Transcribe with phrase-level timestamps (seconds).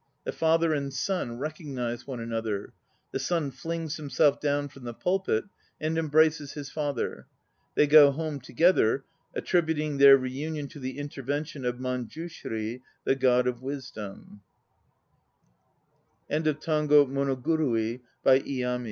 [0.23, 2.73] The father and son recognize one another.
[3.11, 5.43] The son flings him self down from the pulpit
[5.79, 7.27] and embraces his father.
[7.75, 13.19] They go home together, attributing their reunion to the intervention of Manjushri, the